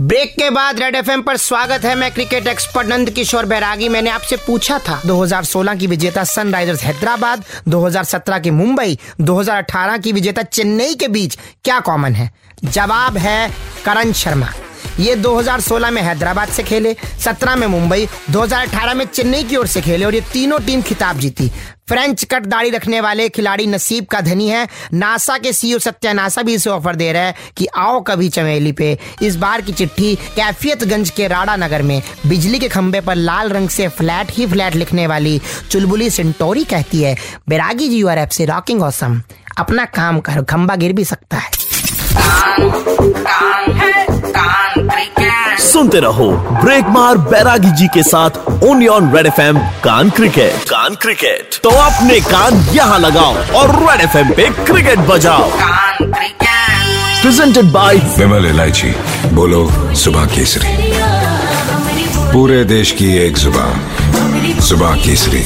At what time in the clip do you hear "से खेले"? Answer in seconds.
16.48-16.94, 19.66-20.04